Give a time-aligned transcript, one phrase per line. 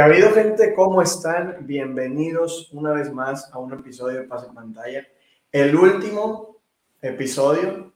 [0.00, 1.58] Que ha habido gente, ¿cómo están?
[1.66, 5.06] Bienvenidos una vez más a un episodio de Pase Pantalla.
[5.52, 6.56] El último
[7.02, 7.92] episodio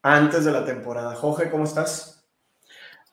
[0.00, 1.14] antes de la temporada.
[1.14, 2.26] Jorge, ¿cómo estás?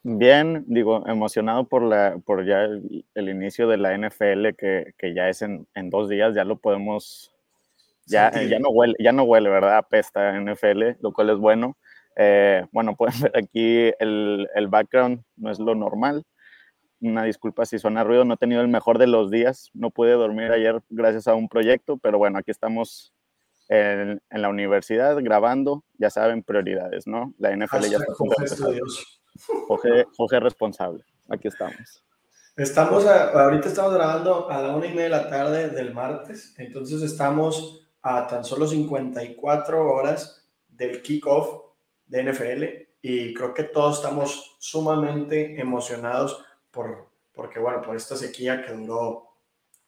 [0.03, 5.27] Bien, digo, emocionado por, la, por ya el, inicio de la NFL, que, que ya
[5.27, 7.35] es en, en, dos días, ya lo podemos,
[8.05, 9.79] ya, ya, no huele, ya no huele, ¿verdad?
[9.79, 11.75] Apesta NFL, lo cual es bueno.
[12.15, 16.23] Eh, bueno, pueden ver aquí el, el background, no es lo normal,
[17.01, 20.11] una disculpa si suena ruido, no he tenido el mejor de los días, no pude
[20.11, 23.13] dormir ayer gracias a un proyecto, pero bueno, aquí estamos
[23.67, 27.33] en, en la universidad grabando, ya saben, prioridades, ¿no?
[27.37, 28.13] La NFL ya está.
[29.67, 32.05] Jorge, Jorge responsable, aquí estamos.
[32.55, 37.01] Estamos, ahorita estamos grabando a la una y media de la tarde del martes, entonces
[37.01, 41.61] estamos a tan solo 54 horas del kickoff
[42.07, 42.63] de NFL
[43.01, 49.31] y creo que todos estamos sumamente emocionados por, porque, bueno, por esta sequía que duró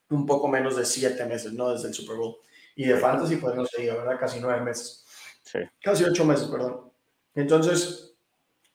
[0.09, 1.71] un poco menos de siete meses, ¿no?
[1.71, 2.37] Desde el Super Bowl.
[2.75, 4.19] Y de Fantasy, pues no sé, ¿verdad?
[4.19, 5.05] Casi nueve meses.
[5.43, 5.59] Sí.
[5.81, 6.91] Casi ocho meses, perdón.
[7.35, 8.15] Entonces,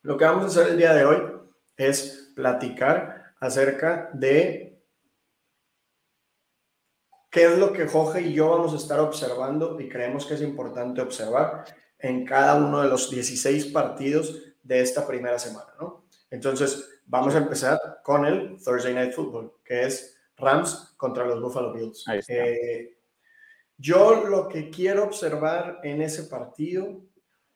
[0.01, 1.21] lo que vamos a hacer el día de hoy
[1.77, 4.81] es platicar acerca de
[7.29, 10.41] qué es lo que Jorge y yo vamos a estar observando y creemos que es
[10.41, 11.65] importante observar
[11.99, 16.05] en cada uno de los 16 partidos de esta primera semana, ¿no?
[16.29, 21.73] Entonces, Vamos a empezar con el Thursday Night Football, que es Rams contra los Buffalo
[21.73, 22.05] Bills.
[22.27, 22.99] Eh,
[23.77, 27.01] yo lo que quiero observar en ese partido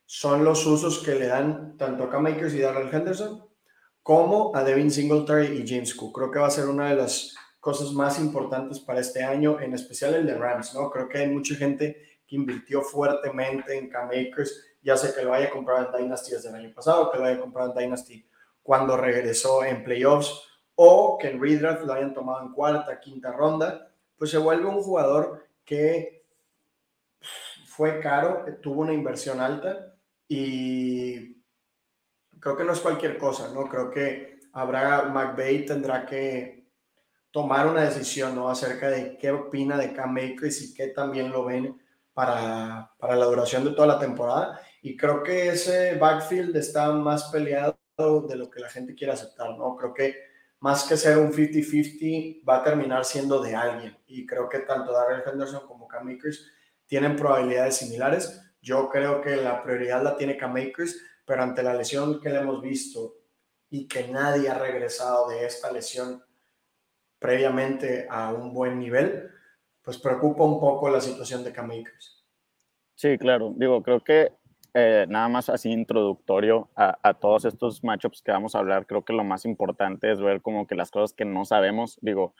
[0.07, 3.47] son los usos que le dan tanto a Cam Akers y Darrell Henderson
[4.01, 6.15] como a Devin Singletary y James Cook.
[6.15, 9.75] Creo que va a ser una de las cosas más importantes para este año, en
[9.75, 10.89] especial el de Rams, ¿no?
[10.89, 15.31] Creo que hay mucha gente que invirtió fuertemente en Cam Akers, ya sé que lo
[15.31, 18.25] haya comprado en Dynasty desde el año pasado, que lo haya comprado en Dynasty
[18.63, 20.41] cuando regresó en playoffs
[20.75, 24.81] o que en redraft lo hayan tomado en cuarta, quinta ronda, pues se vuelve un
[24.81, 26.25] jugador que
[27.65, 29.95] fue caro, tuvo una inversión alta
[30.27, 31.41] y
[32.39, 33.67] creo que no es cualquier cosa, ¿no?
[33.67, 36.69] Creo que habrá, McVeigh tendrá que
[37.31, 38.49] tomar una decisión, ¿no?
[38.49, 41.81] Acerca de qué opina de Cam Akers y qué también lo ven
[42.13, 44.61] para, para la duración de toda la temporada.
[44.81, 47.77] Y creo que ese backfield está más peleado
[48.21, 49.75] de lo que la gente quiere aceptar, ¿no?
[49.75, 50.15] Creo que
[50.59, 53.97] más que ser un 50-50, va a terminar siendo de alguien.
[54.07, 56.49] Y creo que tanto Darrell Henderson como Cam Akers
[56.85, 58.41] tienen probabilidades similares.
[58.61, 62.39] Yo creo que la prioridad la tiene Cam Akers, pero ante la lesión que le
[62.39, 63.15] hemos visto
[63.69, 66.23] y que nadie ha regresado de esta lesión
[67.19, 69.31] previamente a un buen nivel,
[69.81, 72.23] pues preocupa un poco la situación de Cam Akers.
[72.95, 73.53] Sí, claro.
[73.57, 74.31] Digo, creo que
[74.73, 79.13] eh, nada más así introductorio a, todos estos matchups que vamos a hablar, creo que
[79.13, 82.33] lo más importante es ver como que las cosas que no sabemos, digo,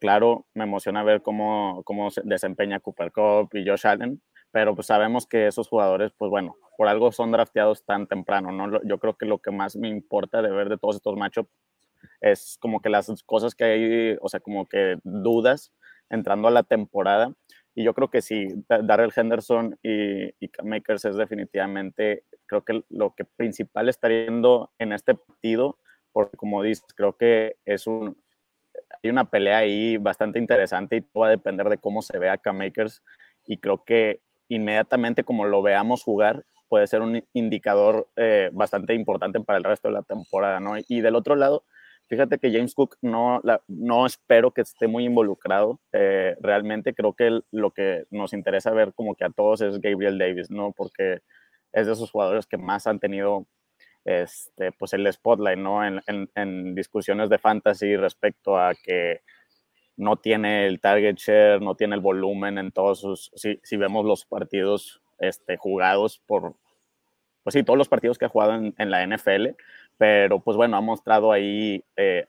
[0.00, 4.20] claro, me emociona ver cómo, cómo se desempeña Cooper Cup y Josh Allen,
[4.50, 8.82] pero pues sabemos que esos jugadores, pues bueno, por algo son drafteados tan temprano, ¿no?
[8.84, 11.50] Yo creo que lo que más me importa de ver de todos estos matchups
[12.20, 15.72] es como que las cosas que hay, o sea, como que dudas
[16.10, 17.32] entrando a la temporada
[17.76, 23.14] y yo creo que sí, Darrell Henderson y, y Makers es definitivamente, creo que lo
[23.14, 25.78] que principal está yendo en este partido,
[26.10, 28.16] porque como dices, creo que es un,
[29.02, 32.38] hay una pelea ahí bastante interesante y todo va a depender de cómo se vea
[32.38, 33.02] Cam Makers
[33.46, 39.38] y creo que inmediatamente como lo veamos jugar puede ser un indicador eh, bastante importante
[39.40, 40.76] para el resto de la temporada, ¿no?
[40.88, 41.64] Y del otro lado,
[42.08, 45.80] Fíjate que James Cook no, no espero que esté muy involucrado.
[45.92, 50.18] Eh, realmente creo que lo que nos interesa ver como que a todos es Gabriel
[50.18, 50.72] Davis, ¿no?
[50.72, 51.20] Porque
[51.72, 53.46] es de esos jugadores que más han tenido
[54.04, 55.84] este, pues el spotlight, ¿no?
[55.84, 56.00] En,
[56.34, 59.22] en, discusiones de fantasy respecto a que
[59.96, 63.32] no tiene el target share, no tiene el volumen en todos sus...
[63.34, 66.54] Si, si vemos los partidos este, jugados por...
[67.42, 69.56] Pues sí, todos los partidos que ha jugado en, en la NFL,
[69.98, 72.26] pero pues bueno, ha mostrado ahí eh,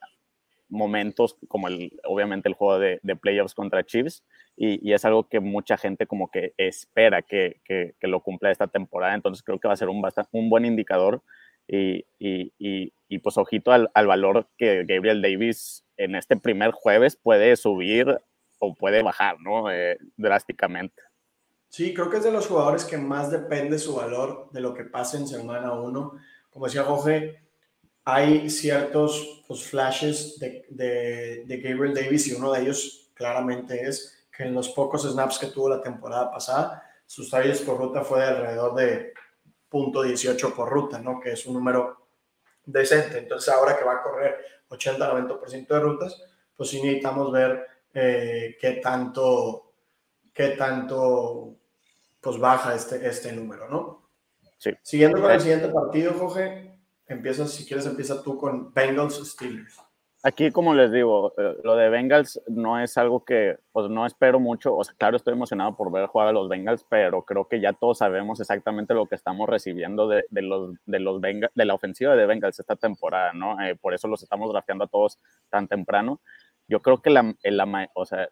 [0.70, 4.24] momentos como el, obviamente el juego de, de playoffs contra Chiefs
[4.56, 8.68] y, es algo que mucha gente como que espera que, que, que, lo cumpla esta
[8.68, 11.22] temporada, entonces creo que va a ser un, un buen indicador
[11.68, 12.54] y, y,
[13.10, 18.20] y pues ojito al, al, valor que Gabriel Davis en este primer jueves puede subir
[18.60, 19.70] o puede bajar, ¿no?
[19.72, 21.02] Eh, drásticamente.
[21.70, 24.86] Sí, creo que es de los jugadores que más depende su valor de lo que
[24.86, 26.14] pase en semana uno.
[26.50, 27.42] Como decía Jorge,
[28.10, 34.44] hay ciertos pues, flashes de, de, Gabriel Davis y uno de ellos claramente es que
[34.44, 38.28] en los pocos snaps que tuvo la temporada pasada, sus targets por ruta fue de
[38.28, 39.14] alrededor de
[39.70, 41.20] .18 por ruta, ¿no?
[41.20, 42.08] Que es un número
[42.66, 43.18] decente.
[43.18, 44.38] Entonces ahora que va a correr
[44.70, 46.24] 80-90% de rutas,
[46.56, 49.74] pues sí necesitamos ver eh, qué tanto,
[50.34, 51.58] qué tanto,
[52.22, 54.10] pues baja este, este número, ¿no?
[54.58, 54.72] Sí.
[54.82, 56.77] Siguiendo con el siguiente partido, Jorge,
[57.08, 59.80] empiezas, si quieres, empieza tú con Bengals Steelers.
[60.24, 64.40] Aquí, como les digo, eh, lo de Bengals no es algo que, pues no espero
[64.40, 64.76] mucho.
[64.76, 67.74] O sea, claro, estoy emocionado por ver jugar a los Bengals, pero creo que ya
[67.74, 71.76] todos sabemos exactamente lo que estamos recibiendo de, de los, de los Bengals, de la
[71.76, 73.62] ofensiva de Bengals esta temporada, ¿no?
[73.62, 75.20] Eh, por eso los estamos drafteando a todos
[75.50, 76.20] tan temprano.
[76.68, 78.28] Yo creo que la, la o sea,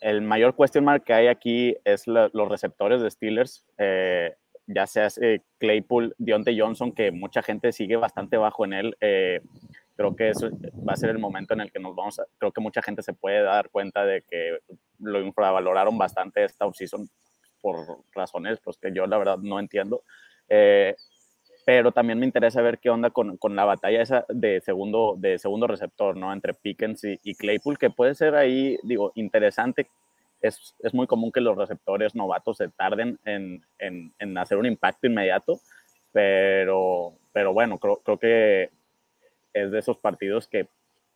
[0.00, 3.64] el mayor question mark que hay aquí es los receptores de Steelers.
[3.78, 4.36] Eh,
[4.68, 5.08] ya sea
[5.58, 8.96] Claypool, Deontay Johnson, que mucha gente sigue bastante bajo en él.
[9.00, 9.40] Eh,
[9.96, 10.50] creo que eso
[10.86, 13.02] va a ser el momento en el que nos vamos a, creo que mucha gente
[13.02, 14.58] se puede dar cuenta de que
[15.00, 17.08] lo infravaloraron bastante esta offseason
[17.60, 17.76] por
[18.12, 20.02] razones pues, que yo la verdad no entiendo.
[20.48, 20.94] Eh,
[21.64, 25.38] pero también me interesa ver qué onda con, con, la batalla esa de segundo, de
[25.38, 26.32] segundo receptor, ¿no?
[26.32, 29.88] Entre Pickens y, y Claypool, que puede ser ahí, digo, interesante.
[30.40, 34.66] Es, es, muy común que los receptores novatos se tarden en, en, en hacer un
[34.66, 35.58] impacto inmediato,
[36.12, 38.70] pero, pero bueno, creo, creo que
[39.52, 40.68] es de esos partidos que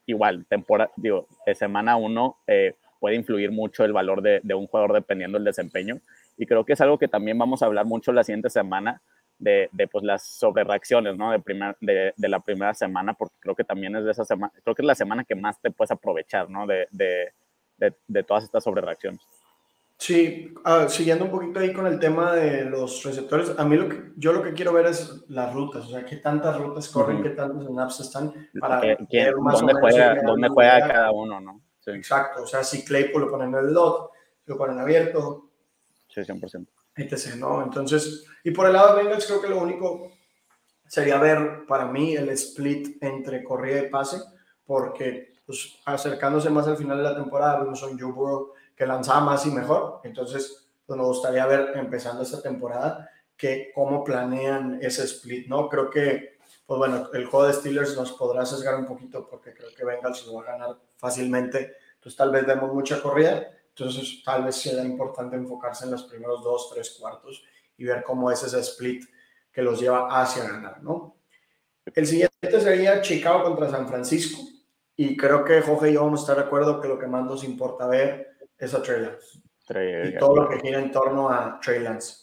[0.06, 4.66] igual, temporada, digo, de semana uno eh, puede influir mucho el valor de, de, un
[4.66, 6.00] jugador dependiendo del desempeño.
[6.36, 9.02] Y creo que es algo que también vamos a hablar mucho la siguiente semana
[9.38, 11.32] de, de pues las sobrereacciones, ¿no?
[11.32, 14.52] De, primer, de, de, la primera semana, porque creo que también es de esa semana,
[14.62, 16.66] creo que es la semana que más te puedes aprovechar, ¿no?
[16.66, 17.32] De,
[18.06, 19.20] de todas estas sobrereacciones.
[20.02, 23.88] Sí, uh, siguiendo un poquito ahí con el tema de los receptores, a mí lo
[23.88, 27.18] que, yo lo que quiero ver es las rutas, o sea, qué tantas rutas corren,
[27.18, 27.22] uh -huh.
[27.22, 28.98] qué tantos snaps están para ver
[29.36, 31.60] más dónde, juega, dónde juega cada uno, ¿no?
[31.78, 31.92] Sí.
[31.92, 34.10] Exacto, o sea, si Claypool lo ponen en el dot,
[34.46, 35.50] lo ponen abierto.
[36.08, 36.66] Sí, 100%.
[36.96, 37.62] Etc., ¿no?
[37.62, 40.10] Entonces, y por el lado de Bengals creo que lo único
[40.88, 44.20] sería ver para mí el split entre corrida y pase,
[44.66, 48.46] porque pues, acercándose más al final de la temporada, vimos a un Joe
[48.76, 50.00] que lanzaba más y mejor.
[50.04, 55.68] Entonces, pues nos gustaría ver empezando esta temporada que cómo planean ese split, ¿no?
[55.68, 59.70] Creo que, pues bueno, el juego de Steelers nos podrá sesgar un poquito porque creo
[59.76, 61.76] que Bengals lo va a ganar fácilmente.
[61.94, 63.48] Entonces, tal vez demos mucha corrida.
[63.68, 67.42] Entonces, tal vez sea importante enfocarse en los primeros dos, tres cuartos
[67.76, 69.04] y ver cómo es ese split
[69.50, 71.16] que los lleva hacia ganar, ¿no?
[71.86, 74.40] El siguiente sería Chicago contra San Francisco.
[74.96, 77.24] Y creo que Jorge y yo vamos a estar de acuerdo que lo que más
[77.24, 79.40] nos importa ver es a Trey Lance.
[79.66, 82.16] Trey, y todo lo que gira en torno a Trey Lance.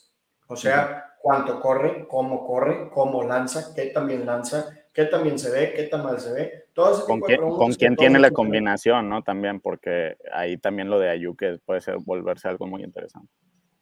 [0.47, 5.73] O sea, cuánto corre, cómo corre, cómo lanza, qué también lanza, qué también se ve,
[5.73, 6.65] qué tan mal se ve.
[6.73, 9.21] Todo ese ¿Con, quién, ¿con quién tiene la combinación, no?
[9.23, 13.31] También, porque ahí también lo de Ayuk puede ser, volverse algo muy interesante.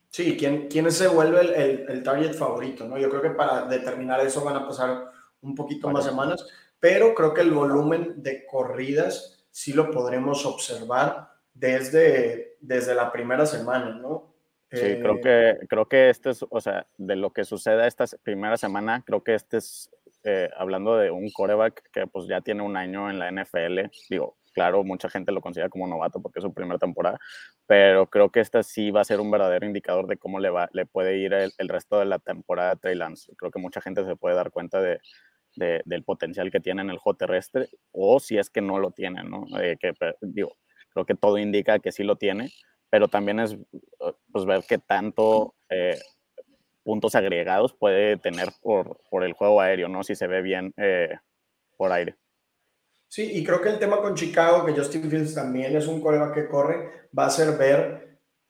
[0.09, 2.97] Sí, ¿quién, quién se vuelve el, el, el, target favorito, ¿no?
[2.97, 5.11] Yo creo que para determinar eso van a pasar
[5.41, 6.47] un poquito más semanas,
[6.79, 13.45] pero creo que el volumen de corridas sí lo podremos observar desde, desde la primera
[13.45, 14.35] semana, ¿no?
[14.71, 18.05] Sí, eh, creo que, creo que este es, o sea, de lo que suceda esta
[18.21, 19.89] primera semana, creo que este es,
[20.23, 24.37] eh, hablando de un coreback que pues ya tiene un año en la NFL, digo,
[24.53, 27.17] claro, mucha gente lo considera como novato porque es su primera temporada,
[27.65, 30.69] pero creo que este sí va a ser un verdadero indicador de cómo le, va,
[30.73, 33.33] le puede ir el, el resto de la temporada a Trey Lance.
[33.37, 34.99] Creo que mucha gente se puede dar cuenta de,
[35.57, 38.91] de, del potencial que tiene en el juego terrestre, o si es que no lo
[38.91, 39.45] tiene, ¿no?
[39.59, 40.53] Eh, que, digo,
[40.89, 42.49] creo que todo indica que sí lo tiene,
[42.89, 43.57] pero también es
[44.31, 45.99] pues, ver qué tanto eh,
[46.83, 50.03] puntos agregados puede tener por, por, el juego aéreo, ¿no?
[50.03, 51.17] Si se ve bien eh,
[51.75, 52.15] por aire.
[53.09, 56.31] Sí, y creo que el tema con Chicago, que Justin Fields también es un colega
[56.31, 58.06] que corre, va a ser ver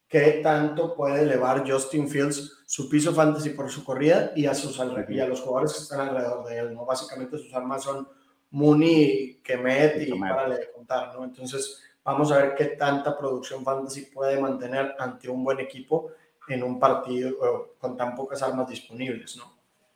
[0.07, 4.81] qué tanto puede elevar Justin Fields su piso fantasy por su corrida y a, sus
[5.09, 6.85] y a los jugadores que están alrededor de él, ¿no?
[6.85, 8.07] Básicamente sus armas son
[8.51, 11.23] Mooney, Kemet y, y para de contar, ¿no?
[11.23, 16.11] Entonces, Vamos a ver qué tanta producción fantasy puede mantener ante un buen equipo
[16.47, 17.35] en un partido
[17.77, 19.43] con tan pocas armas disponibles, ¿no?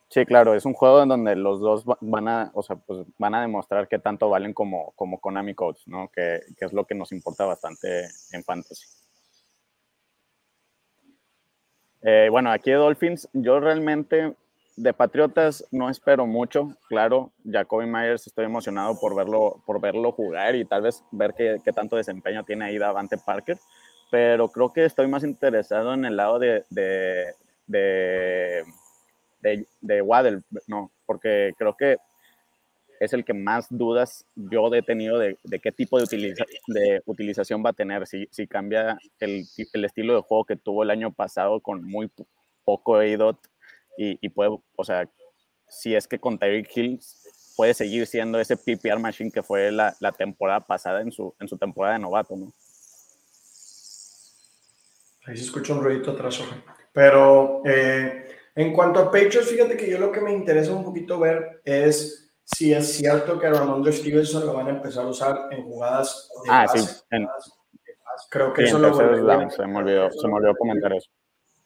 [0.10, 3.34] Sí, claro, es un juego en donde los dos van a, o sea, pues van
[3.34, 6.12] a demostrar qué tanto valen como, como Konami Codes, ¿no?
[6.13, 8.88] Que, que es lo que nos importa bastante en fantasy.
[12.03, 14.36] Eh, bueno, aquí de Dolphins, yo realmente
[14.75, 20.55] de Patriotas no espero mucho, claro, Jacoby Myers estoy emocionado por verlo, por verlo jugar
[20.55, 23.58] y tal vez ver qué, tanto desempeño tiene ahí Davante Parker,
[24.10, 27.36] pero creo que estoy más interesado en el lado de, de,
[27.67, 28.63] de,
[29.41, 31.98] de, de Waddle, no, porque creo que
[33.01, 37.01] es el que más dudas yo he tenido de, de qué tipo de, utiliza, de,
[37.05, 39.43] utilización va a tener, si, si cambia el,
[39.74, 42.12] el, estilo de juego que tuvo el año pasado con muy
[42.63, 43.39] poco EIDOT
[43.98, 45.10] y, y puede, o sea,
[45.67, 47.00] si es que con Tyreek Hill
[47.58, 51.48] puede seguir siendo ese PPR machine que fue la, la, temporada pasada en su, en
[51.48, 52.53] su temporada de novato, ¿no?
[55.25, 56.39] Ahí se escucha un ruidito atrás,
[56.93, 61.20] Pero eh, en cuanto a Patriots, fíjate que yo lo que me interesa un poquito
[61.20, 62.21] ver es
[62.55, 66.50] si es cierto que Ramondre Stevenson lo van a empezar a usar en jugadas de
[66.51, 66.86] ah, Sí.
[68.29, 71.10] Creo que eso lo volvería, se, me olvidó, se me olvidó comentar eso.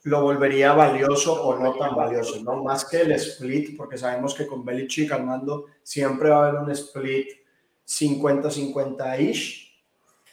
[0.04, 2.64] Lo volvería valioso o no tan valioso, ¿no?
[2.64, 6.62] Más que el split, porque sabemos que con Belichick al mando siempre va a haber
[6.62, 7.30] un split
[7.88, 9.74] 50-50-ish.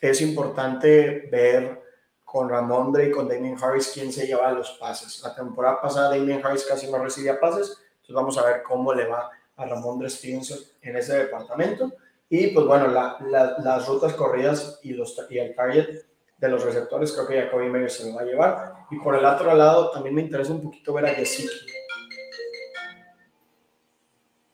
[0.00, 1.82] Es importante ver
[2.24, 5.22] con Ramondre y con Damien Harris quién se lleva los pases.
[5.22, 9.06] La temporada pasada Damien Harris casi no recibía pases, entonces vamos a ver cómo le
[9.06, 9.30] va
[9.62, 11.92] a Ramondre Stevenson en ese departamento.
[12.28, 16.02] Y pues bueno, las rutas corridas y, los, y el target
[16.38, 18.74] de los receptores, creo que Jacoby Meyer se lo va a llevar.
[18.90, 21.48] Y por el otro lado, también me interesa un poquito ver a Gesicki.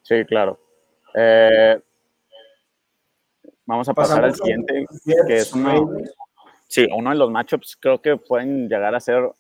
[0.03, 0.59] Sí, claro.
[1.15, 1.81] Eh,
[3.65, 4.87] vamos a pasar al siguiente,
[5.27, 5.91] que es uno,
[6.67, 9.31] sí, uno de los matchups creo que pueden llegar a ser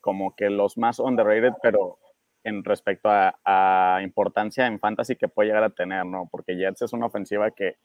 [0.00, 1.98] como que los más underrated, pero
[2.44, 6.28] en respecto a, importancia en fantasy que puede llegar a tener, ¿no?
[6.30, 7.76] Porque Jets es una ofensiva que,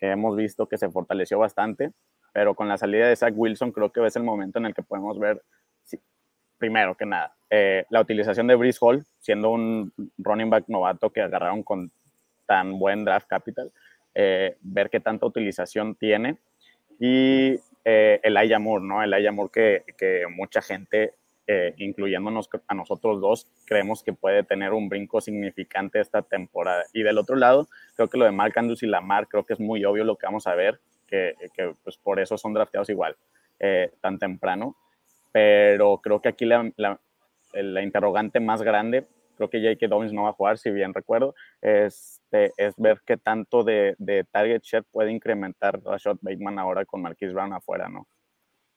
[0.00, 1.92] hemos visto que se fortaleció bastante,
[2.32, 4.82] pero con la salida de Zach Wilson creo que es el momento en el que
[4.82, 5.42] podemos ver,
[6.56, 11.20] primero que nada, eh, la utilización de Brice Hall, siendo un running back novato que
[11.20, 11.90] agarraron con
[12.46, 13.72] tan buen draft capital,
[14.14, 16.38] eh, ver qué tanta utilización tiene.
[17.00, 19.02] Y eh, el Moore, ¿no?
[19.02, 21.14] El Moore que, que mucha gente
[21.50, 26.84] eh, incluyéndonos a nosotros dos, creemos que puede tener un brinco significante esta temporada.
[26.92, 29.60] Y del otro lado, creo que lo de Mark Andrews y Lamar, creo que es
[29.60, 31.34] muy obvio lo que vamos a ver, que,
[31.82, 33.16] pues por eso son drafteados igual,
[33.60, 34.76] eh, tan temprano.
[35.32, 37.00] Pero creo que aquí la, la,
[37.54, 39.06] la, interrogante más grande,
[39.38, 39.88] creo que J.K.
[39.88, 44.24] Dobbins no va a jugar, si bien recuerdo, es, es ver qué tanto de, de
[44.24, 48.06] target share puede incrementar Rashad Bateman ahora con Marquis Brown afuera, ¿no?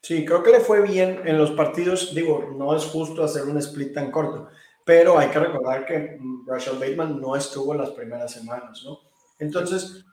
[0.02, 2.14] Sí, creo que le fue bien en los partidos.
[2.16, 4.50] Digo, no es justo hacer un split tan corto,
[4.84, 9.00] pero hay que recordar que Rashad Bateman no estuvo en las primeras semanas, ¿no?
[9.38, 10.04] Entonces,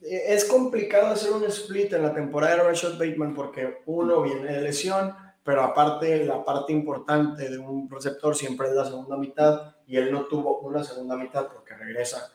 [0.00, 4.52] e, es complicado hacer un split en la temporada de Rashad Bateman porque uno viene
[4.52, 5.14] de lesión,
[5.44, 10.10] pero aparte la parte importante de un receptor siempre es la segunda mitad y él
[10.10, 12.32] no tuvo una segunda mitad porque regresa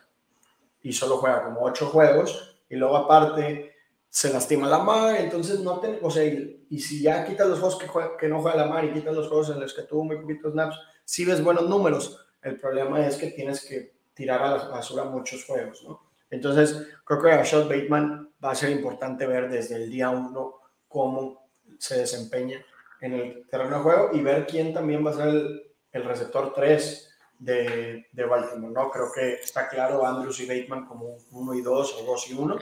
[0.84, 3.71] y solo juega como ocho juegos y luego aparte
[4.12, 7.80] se lastima la mar, entonces no te, o sea, y, si ya quitas los juegos
[8.20, 10.52] que, no juega la mar y quitas los juegos en los que tuvo muy poquitos
[10.52, 12.20] snaps, sí ves buenos números.
[12.42, 16.12] El problema es que tienes que tirar a la basura muchos juegos, ¿no?
[16.30, 20.56] Entonces, creo que a Shot Bateman va a ser importante ver desde el día uno
[20.90, 21.48] cómo
[21.80, 22.62] se desempeña
[23.00, 26.54] en el terreno de juego y ver quién también va a ser el, el receptor
[26.54, 28.92] 3 de, de, Baltimore, ¿no?
[28.92, 32.60] Creo que está claro Andrews y Bateman como 1 y 2 o 2 y 1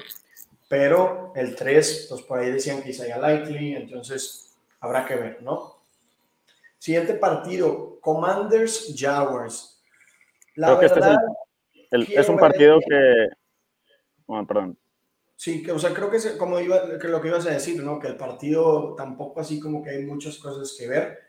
[0.70, 5.82] pero el 3, pues por ahí decían que Isaiah Likely, entonces habrá que ver, ¿no?
[6.78, 9.84] Siguiente partido, Commanders Jaguars.
[10.56, 11.18] La verdad,
[11.92, 13.30] este es, un partido que...
[14.28, 14.78] Bueno, perdón.
[15.36, 17.82] Sí, que, o sea, creo que, es, como iba, que lo que ibas a decir,
[17.84, 17.98] ¿no?
[17.98, 21.20] Que el partido tampoco así como que hay muchas cosas que ver.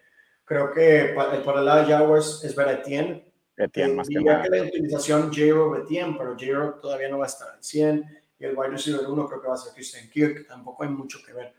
[0.45, 3.25] Creo que para, para el lado de Jaguars es ver a Etienne.
[3.57, 4.43] Etienne, más que nada.
[4.43, 8.47] que la utilización J-Rob Etienne, pero J-Rob todavía no va a estar al 100 y
[8.47, 11.35] el wide receiver uno creo que va a ser Christian Kirk, tampoco hay mucho que
[11.35, 11.55] ver.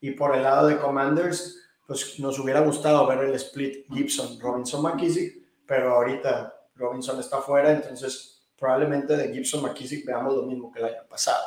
[0.00, 5.96] Y por el lado de Commanders, pues nos hubiera gustado ver el split Gibson-Robinson-McKissick, pero
[5.96, 11.44] ahorita Robinson está fuera, entonces probablemente de Gibson-McKissick veamos lo mismo que el año pasado.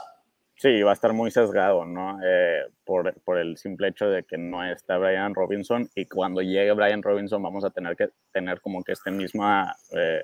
[0.55, 2.19] Sí, va a estar muy sesgado, ¿no?
[2.23, 6.71] Eh, por, por, el simple hecho de que no está Brian Robinson y cuando llegue
[6.73, 10.23] Brian Robinson vamos a tener que tener como que esta misma eh,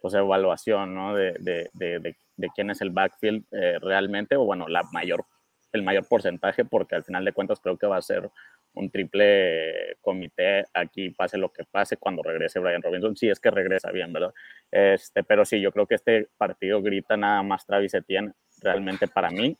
[0.00, 1.14] pues, evaluación, ¿no?
[1.14, 2.16] De, de, de, de
[2.54, 5.24] quién es el backfield eh, realmente, o bueno, la mayor,
[5.72, 8.30] el mayor porcentaje, porque al final de cuentas creo que va a ser
[8.74, 13.50] un triple comité aquí, pase lo que pase cuando regrese Brian Robinson, si es que
[13.50, 14.34] regresa bien, ¿verdad?
[14.70, 19.30] Este, pero sí, yo creo que este partido grita nada más Travis Etienne realmente para
[19.30, 19.56] mí,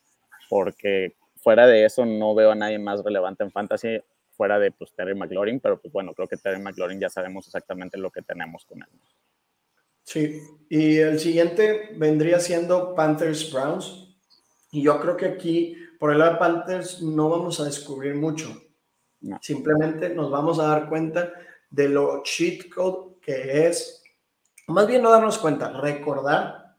[0.49, 4.01] porque fuera de eso no veo a nadie más relevante en fantasy
[4.37, 7.99] fuera de pues, Terry McLaurin, pero pues bueno, creo que Terry McLaurin ya sabemos exactamente
[7.99, 8.89] lo que tenemos con él.
[10.05, 14.15] Sí, y el siguiente vendría siendo Panthers Browns.
[14.71, 18.61] Y yo creo que aquí, por el lado de Panthers, no vamos a descubrir mucho.
[19.41, 21.33] Simplemente nos vamos a dar cuenta
[21.71, 24.03] de lo cheat code que es,
[24.67, 26.77] más bien no darnos cuenta, recordar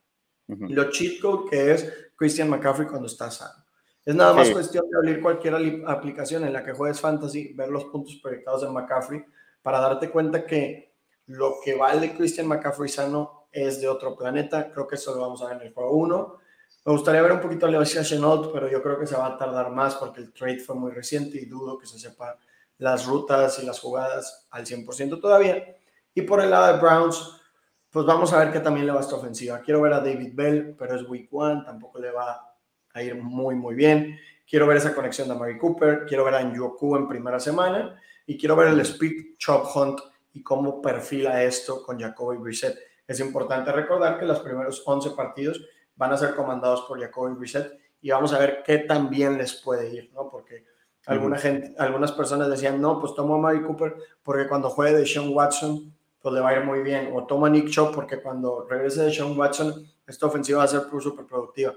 [0.48, 3.66] lo cheat code que es Christian McCaffrey cuando está sano.
[4.06, 7.86] Es nada más cuestión de abrir cualquier aplicación en la que juegues fantasy, ver los
[7.86, 9.26] puntos proyectados de McCaffrey
[9.64, 10.85] para darte cuenta que
[11.28, 14.72] lo que vale Christian McCaffrey sano es de otro planeta.
[14.72, 16.38] Creo que eso lo vamos a ver en el juego 1.
[16.86, 19.38] Me gustaría ver un poquito a Levasia Chenault, pero yo creo que se va a
[19.38, 22.38] tardar más porque el trade fue muy reciente y dudo que se sepa
[22.78, 25.76] las rutas y las jugadas al 100% todavía.
[26.14, 27.42] Y por el lado de Browns,
[27.90, 29.62] pues vamos a ver que también le va a esta ofensiva.
[29.62, 32.56] Quiero ver a David Bell, pero es week one, tampoco le va
[32.94, 34.20] a ir muy, muy bien.
[34.48, 38.38] Quiero ver esa conexión de Mary Cooper, quiero ver a Njoku en primera semana y
[38.38, 40.00] quiero ver el Speed Chop Hunt
[40.36, 42.78] y cómo perfila esto con Jacoby Brissett.
[43.08, 45.62] Es importante recordar que los primeros 11 partidos
[45.96, 49.54] van a ser comandados por Jacoby Brissett y vamos a ver qué tan bien les
[49.54, 50.30] puede ir, ¿no?
[50.30, 50.66] Porque
[51.06, 55.06] alguna gente, algunas personas decían, no, pues tomo a Mary Cooper porque cuando juegue de
[55.06, 57.12] Sean Watson, pues le va a ir muy bien.
[57.14, 60.68] O toma a Nick Chop porque cuando regrese de Sean Watson, esta ofensiva va a
[60.68, 61.74] ser súper productiva.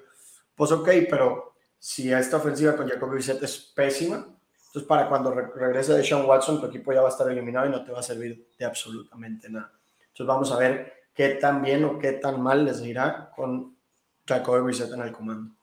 [0.56, 4.26] Pues ok, pero si esta ofensiva con Jacoby Brissett es pésima,
[4.68, 7.70] entonces para cuando regrese de Sean Watson, tu equipo ya va a estar eliminado y
[7.70, 9.72] no te va a servir de absolutamente nada.
[9.98, 13.76] Entonces vamos a ver qué tan bien o qué tan mal les irá con
[14.26, 15.54] Jacoby Brissett en el comando.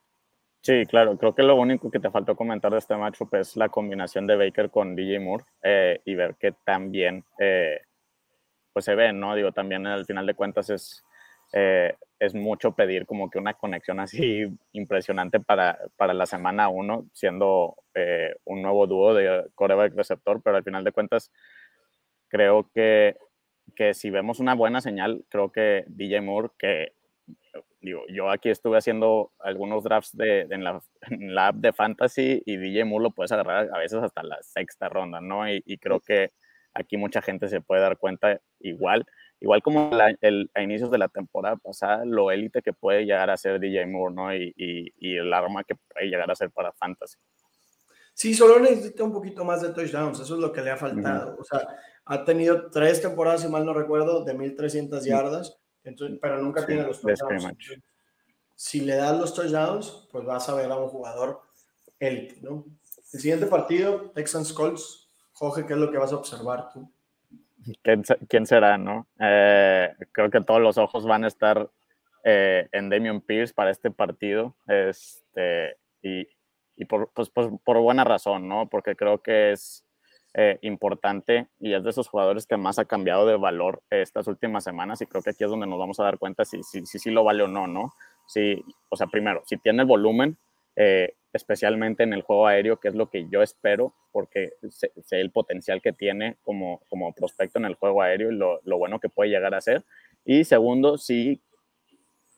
[0.62, 3.70] Sí, claro, creo que lo único que te faltó comentar de este matchup es la
[3.70, 7.82] combinación de Baker con DJ Moore eh, y ver qué tan bien eh,
[8.74, 9.36] pues se ven, ¿no?
[9.36, 11.06] Digo, también al final de cuentas es,
[11.54, 17.10] eh, es mucho pedir como que una conexión así impresionante para, para la semana 1,
[17.14, 17.76] siendo
[18.46, 21.32] un nuevo dúo de coreback receptor, pero al final de cuentas
[22.28, 23.18] creo que,
[23.76, 26.94] que si vemos una buena señal, creo que DJ Moore, que
[28.10, 33.04] yo aquí estuve haciendo algunos drafts de, en, la, app de Fantasy y DJ Moore
[33.04, 35.50] lo puedes agarrar a veces hasta la sexta ronda, ¿no?
[35.50, 36.32] Y, creo que
[36.74, 39.06] aquí mucha gente se puede dar cuenta igual,
[39.40, 43.38] igual como el, a inicios de la temporada pasada, lo élite que puede llegar a
[43.38, 44.36] ser DJ Moore, ¿no?
[44.36, 47.18] Y, y, el arma que puede llegar a ser para Fantasy.
[48.14, 51.36] Sí, solo necesita un poquito más de touchdowns, eso es lo que le ha faltado.
[51.38, 51.68] O sea,
[52.06, 55.60] ha tenido tres temporadas, si mal no recuerdo, de 1300 yardas
[56.22, 57.56] pero nunca tiene los touchdowns.
[58.56, 61.42] Si le das los touchdowns, pues vas a ver a un jugador
[62.00, 62.66] élite, ¿no?
[63.14, 65.10] El siguiente partido, Texans Colts.
[65.34, 66.90] Jorge, ¿qué es lo que vas a observar tú?
[68.28, 69.08] ¿Quién, será, no?
[69.20, 71.70] Eh, creo que todos los ojos van a estar
[72.24, 74.56] eh, en Damian Pierce para este partido.
[74.68, 76.28] Este, y,
[76.76, 78.68] y por, pues, pues, por buena razón, ¿no?
[78.68, 79.86] Porque creo que es
[80.38, 84.66] eh, importante y es de esos jugadores que más ha cambiado de valor estas últimas
[84.66, 87.00] semanas y creo que aquí es donde nos vamos a dar cuenta si sí si,
[87.00, 87.94] si, lo vale o no, ¿no?
[88.28, 90.38] Si, o sea, primero, si tiene el volumen,
[90.76, 95.32] eh, especialmente en el juego aéreo, que es lo que yo espero, porque sé, el
[95.32, 99.10] potencial que tiene como, como prospecto en el juego aéreo y lo, lo bueno que
[99.10, 99.84] puede llegar a ser.
[100.24, 101.42] Y segundo, si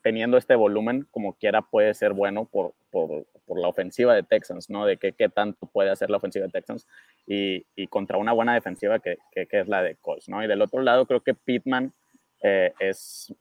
[0.01, 4.69] teniendo este volumen, como quiera, puede ser bueno por, por, por la ofensiva de Texans,
[4.69, 4.85] ¿no?
[4.85, 6.87] De qué, tanto puede hacer la ofensiva de Texans
[7.25, 10.43] y, y contra una buena defensiva que, que, es la de Colts, ¿no?
[10.43, 11.93] Y del otro lado, creo que Pittman
[12.41, 13.33] eh, es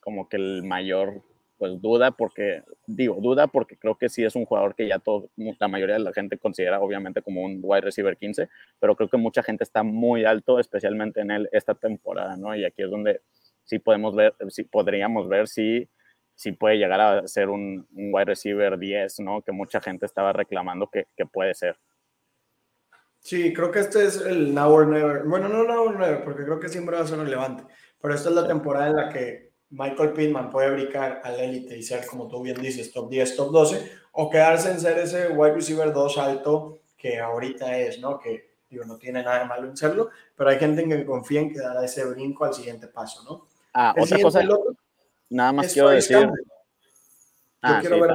[0.00, 1.22] como que el mayor,
[1.60, 5.28] pues duda, porque, digo, duda porque creo que sí es un jugador que ya todo,
[5.36, 9.18] la mayoría de la gente considera obviamente como un wide receiver 15, pero creo que
[9.18, 12.56] mucha gente está muy alto, especialmente en él esta temporada, ¿no?
[12.56, 13.20] Y aquí es donde
[13.64, 15.86] sí podemos ver, sí podríamos ver si
[16.34, 19.42] sí puede llegar a ser un, wide receiver 10, ¿no?
[19.42, 21.76] Que mucha gente estaba reclamando que, que, puede ser.
[23.18, 25.24] Sí, creo que este es el now or never.
[25.24, 27.64] Bueno, no now or never, porque creo que siempre va a ser relevante.
[28.00, 31.82] Pero esta es la temporada en la que Michael Pittman puede brincar al élite y
[31.82, 35.54] ser, como tú bien dices, top 10, top 12, o quedarse en ser ese wide
[35.54, 38.18] receiver 2 alto que ahorita es, ¿no?
[38.18, 41.52] Que digo, no tiene nada de malo en serlo, pero hay gente que confía en
[41.52, 43.46] que dará ese brinco al siguiente paso, ¿no?
[43.72, 44.42] Ah, otra cosa.
[45.28, 46.28] Nada más quiero decir.
[47.62, 48.10] Ah, quiero ver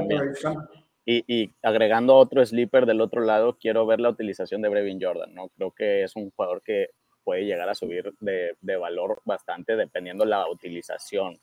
[1.08, 5.36] y, y, agregando otro sleeper del otro lado, quiero ver la utilización de Brevin Jordan,
[5.36, 5.50] ¿no?
[5.50, 6.90] Creo que es un jugador que
[7.26, 11.38] puede llegar a subir de, de valor bastante dependiendo la utilización.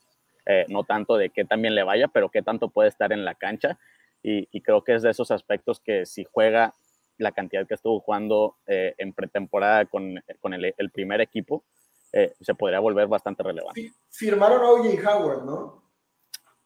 [0.46, 3.34] Eh, no tanto de qué también le vaya, pero qué tanto puede estar en la
[3.34, 3.78] cancha.
[4.22, 6.72] Y, y creo que es de esos aspectos que si juega
[7.18, 11.64] la cantidad que estuvo jugando eh, en pretemporada con, con el, el, primer equipo,
[12.12, 13.92] eh, se podría volver bastante relevante.
[14.10, 15.82] Firmaron a OJ Howard, ¿no?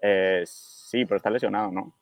[0.00, 1.94] Eh, sí, pero está lesionado, ¿no?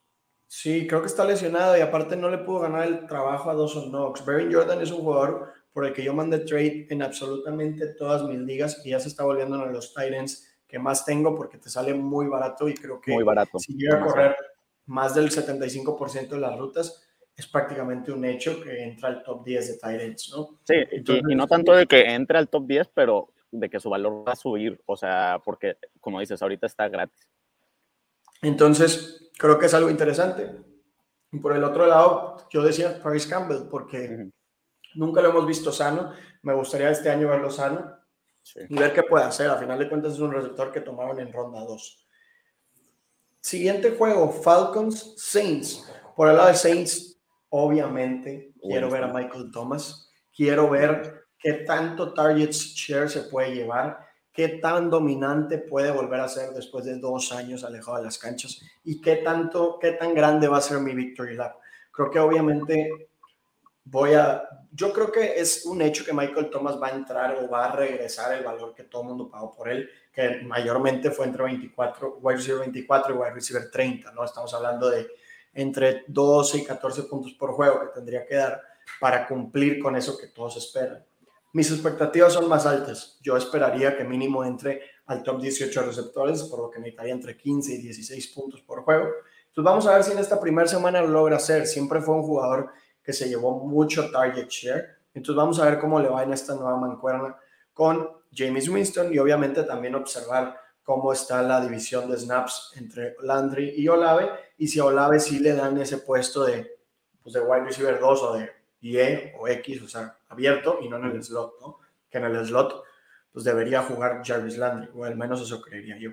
[0.46, 3.90] Sí, creo que está lesionado y aparte no le pudo ganar el trabajo a Dawson
[3.90, 4.24] Knox.
[4.24, 8.38] Baron Jordan es un jugador por el que yo mandé trade en absolutamente todas mis
[8.38, 11.68] ligas y ya se está volviendo uno de los Titans que más tengo porque te
[11.68, 13.58] sale muy barato y creo que muy barato.
[13.58, 14.36] si llega a correr
[14.86, 17.04] más del 75% de las rutas,
[17.36, 20.60] es prácticamente un hecho que entra al top 10 de Titans, ¿no?
[20.62, 24.24] Sí, y, no tanto de que entre al top 10, pero de que su valor
[24.26, 27.28] va a subir, o sea, porque como dices, ahorita está gratis.
[28.42, 30.52] Entonces, creo que es algo interesante.
[31.32, 34.30] Y por el otro lado, yo decía Paris Campbell, porque
[34.94, 36.12] nunca lo hemos visto sano.
[36.42, 37.98] Me gustaría este año verlo sano.
[38.68, 39.48] y ver qué puede hacer.
[39.48, 42.06] A final de cuentas es un receptor que tomaron en ronda 2.
[43.40, 45.90] Siguiente juego, Falcons Saints.
[46.16, 50.10] Por el lado de Saints, obviamente quiero ver a Michael Thomas.
[50.34, 53.98] Quiero ver qué tanto targets share se puede llevar,
[54.32, 58.60] qué tan dominante puede volver a ser después de dos años alejado de las canchas
[58.82, 61.56] y qué tanto, qué tan grande va a ser mi victory lap.
[61.92, 63.10] Creo que obviamente
[63.84, 67.48] voy a, yo creo que es un hecho que Michael Thomas va a entrar o
[67.48, 71.26] va a regresar el valor que todo el mundo pagó por él, que mayormente fue
[71.26, 74.24] entre 24, wide receiver 24 y wide receiver 30, ¿no?
[74.24, 75.08] Estamos hablando de
[75.52, 78.60] entre 12 y 14 puntos por juego que tendría que dar
[79.00, 81.04] para cumplir con eso que todos esperan.
[81.52, 83.18] Mis expectativas son más altas.
[83.22, 87.74] Yo esperaría que mínimo entre al top 18 receptores, por lo que necesitaría entre 15
[87.74, 89.06] y 16 puntos por juego.
[89.48, 91.66] Entonces vamos a ver si en esta primera semana lo logra hacer.
[91.68, 92.70] Siempre fue un jugador
[93.04, 94.96] que se llevó mucho target share.
[95.12, 97.36] Entonces vamos a ver cómo le va en esta nueva mancuerna
[97.72, 103.74] con James Winston y obviamente también observar cómo está la división de snaps entre Landry
[103.76, 106.78] y Olave y si a Olave sí le dan ese puesto de,
[107.22, 110.96] pues de wide receiver 2 o de IE o X, o sea, abierto y no
[110.96, 111.78] en el slot, ¿no?
[112.10, 112.84] Que en el slot
[113.32, 116.10] pues debería jugar Jarvis Landry, o al menos eso creería yo.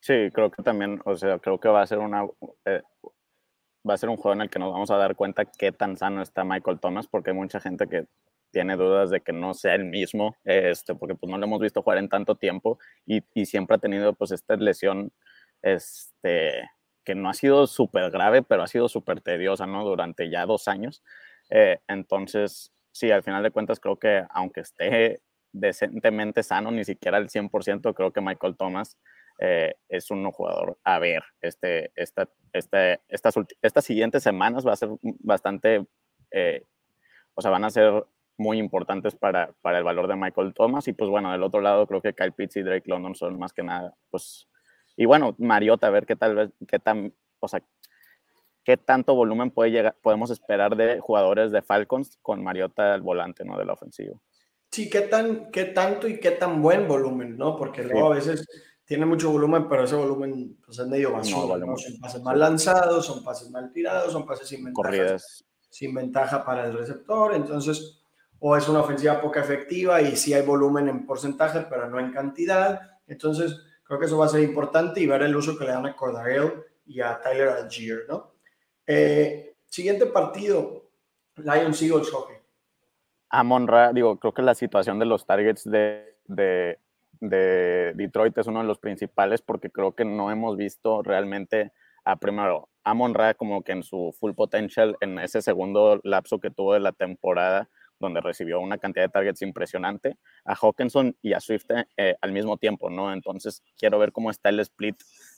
[0.00, 2.26] Sí, creo que también, o sea, creo que va a ser una,
[2.64, 2.82] eh,
[3.88, 5.96] va a ser un juego en el que nos vamos a dar cuenta qué tan
[5.96, 8.06] sano está Michael Thomas, porque hay mucha gente que
[8.50, 11.82] tiene dudas de que no sea el mismo, este, porque pues no lo hemos visto
[11.82, 15.12] jugar en tanto tiempo y, y siempre ha tenido pues esta lesión,
[15.62, 16.68] este,
[17.04, 19.84] que no ha sido súper grave, pero ha sido súper tediosa, ¿no?
[19.84, 21.02] Durante ya dos años.
[21.50, 25.20] Eh, entonces, sí, al final de cuentas creo que aunque esté
[25.52, 28.96] decentemente sano, ni siquiera al 100%, creo que Michael Thomas
[29.42, 31.22] eh, es un jugador a ver.
[31.40, 35.86] Este, esta, este, estas, estas siguientes semanas va a ser bastante,
[36.30, 36.66] eh,
[37.34, 38.04] o sea, van a ser
[38.36, 40.86] muy importantes para, para el valor de Michael Thomas.
[40.88, 43.54] Y pues bueno, del otro lado creo que Kyle Pitts y Drake London son más
[43.54, 44.46] que nada, pues,
[44.96, 47.62] y bueno, Mariota, a ver qué tal vez, qué tan, o sea,
[48.64, 53.44] qué tanto volumen puede llegar, podemos esperar de jugadores de Falcons con Mariota al volante,
[53.44, 53.56] ¿no?
[53.56, 54.18] De la ofensiva.
[54.70, 57.56] Sí, qué tan, qué tanto y qué tan buen volumen, ¿no?
[57.56, 58.46] Porque luego a veces
[58.90, 61.64] tiene mucho volumen, pero ese volumen pues, es medio basura.
[61.64, 65.16] No, Son pases mal lanzados, son pases mal tirados, son pases sin ventaja,
[65.68, 67.36] sin ventaja para el receptor.
[67.36, 68.02] Entonces,
[68.40, 72.10] o es una ofensiva poca efectiva y sí hay volumen en porcentaje, pero no en
[72.10, 72.80] cantidad.
[73.06, 75.86] Entonces, creo que eso va a ser importante y ver el uso que le dan
[75.86, 78.32] a Cordarell y a Tyler Algier, ¿no?
[78.84, 80.90] Eh, siguiente partido,
[81.36, 82.42] Lions Eagles, Jorge.
[83.28, 86.80] Amon Ra, digo, creo que la situación de los targets de, de
[87.20, 91.72] de Detroit es uno de los principales porque creo que no hemos visto realmente
[92.04, 96.50] a primero Amon Ra como que en su full potential en ese segundo lapso que
[96.50, 97.68] tuvo de la temporada
[98.00, 101.66] donde recibió una cantidad de targets impresionante, a Hawkinson y a Swift
[101.98, 103.12] eh, al mismo tiempo, ¿no?
[103.12, 104.96] Entonces quiero ver cómo está el split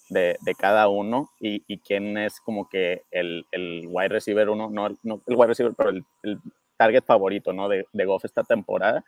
[0.09, 4.71] de, de cada uno y, y, quién es como que el, el wide receiver uno,
[4.71, 6.39] no, no, el wide receiver, pero el, el
[6.77, 7.69] target favorito, ¿no?
[7.69, 9.05] De, de Goff esta temporada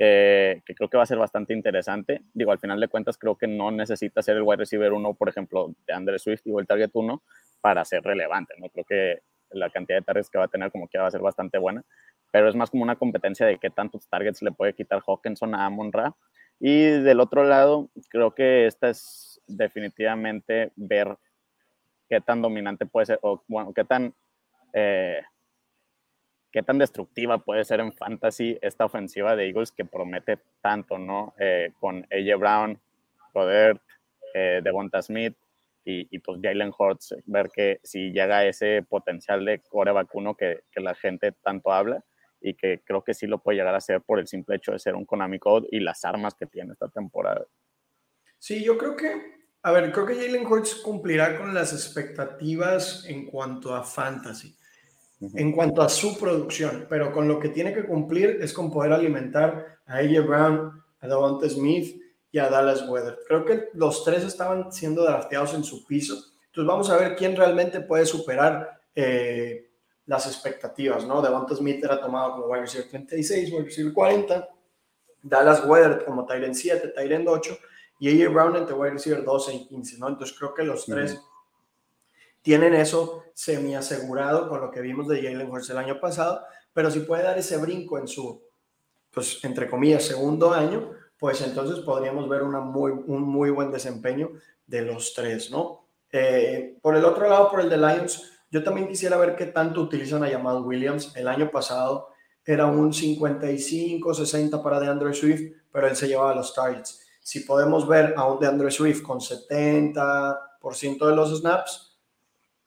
[0.00, 2.22] que, creo que va a ser bastante interesante.
[2.32, 5.28] Digo, al final de cuentas, creo que no necesita ser el wide receiver 1, por
[5.28, 7.22] ejemplo, de Andre Swift o el target 1
[7.60, 8.70] para ser relevante, ¿no?
[8.70, 9.18] Creo que
[9.50, 11.84] la cantidad de targets que va a tener como que va a ser bastante buena,
[12.30, 15.66] pero es más como una competencia de qué tantos targets le puede quitar Hawkinson a
[15.66, 16.16] Amon Ra.
[16.58, 21.14] Y del otro lado, creo que esta es definitivamente ver
[22.08, 24.14] qué tan dominante puede ser, o bueno, qué tan
[24.72, 25.20] eh,
[26.52, 31.34] qué tan destructiva puede ser en fantasy esta ofensiva de Eagles que promete tanto, ¿no?
[31.38, 32.80] Eh, con AJ Brown,
[33.32, 33.80] Rodert,
[34.34, 35.36] eh, Devonta Smith
[35.84, 40.80] y, pues Jalen Hurts, ver que si llega ese potencial de core vacuno que, que,
[40.80, 42.04] la gente tanto habla
[42.40, 44.78] y que creo que sí lo puede llegar a hacer por el simple hecho de
[44.78, 47.44] ser un Konami Code y las armas que tiene esta temporada.
[48.38, 49.10] Sí, yo creo que,
[49.62, 54.54] a ver, creo que Jalen Hurts cumplirá con las expectativas en cuanto a fantasy
[55.20, 58.92] en cuanto a su producción, pero con lo que tiene que cumplir es con poder
[58.92, 62.00] alimentar a AJ Brown, a Davante Smith
[62.32, 63.18] y a Dallas Weather.
[63.26, 66.14] Creo que los tres estaban siendo drafteados en su piso.
[66.46, 69.70] Entonces vamos a ver quién realmente puede superar eh,
[70.06, 71.20] las expectativas, ¿no?
[71.20, 74.48] Davante Smith era tomado como wide receiver 36, wide receiver 40,
[75.22, 77.58] Dallas Weather como Tyrant 7, Tyrant 8
[78.00, 80.08] y AJ Brown entre wide receiver 12 y 15, ¿no?
[80.08, 81.20] Entonces creo que los tres
[82.42, 86.90] tienen eso semi asegurado con lo que vimos de Jalen Hurts el año pasado, pero
[86.90, 88.42] si puede dar ese brinco en su,
[89.10, 94.30] pues entre comillas, segundo año, pues entonces podríamos ver una muy, un muy buen desempeño
[94.66, 95.86] de los tres, ¿no?
[96.12, 99.80] Eh, por el otro lado, por el de Lions, yo también quisiera ver qué tanto
[99.80, 101.14] utilizan a Jamal Williams.
[101.14, 102.08] El año pasado
[102.44, 107.00] era un 55-60 para DeAndre Swift, pero él se llevaba los targets.
[107.20, 111.89] Si podemos ver a un de Andrew Swift con 70% de los snaps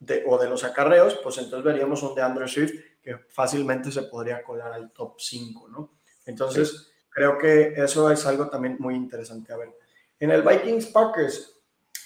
[0.06, 4.04] de, o de los acarreos, pues entonces veríamos un de Andrew Swift que fácilmente se
[4.04, 5.92] podría colar al top 5, ¿no?
[6.26, 9.78] Entonces, creo que eso es algo también muy interesante a ver.
[10.20, 11.62] En el Vikings Packers,